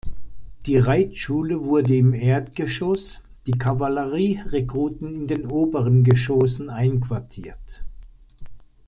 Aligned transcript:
Die 0.65 0.77
Reitschule 0.79 1.63
wurde 1.63 1.95
im 1.95 2.15
Erdgeschoss, 2.15 3.19
die 3.45 3.51
Kavallerie-Rekruten 3.51 5.13
in 5.13 5.27
den 5.27 5.45
oberen 5.45 6.03
Geschossen 6.03 6.71
einquartiert. 6.71 7.83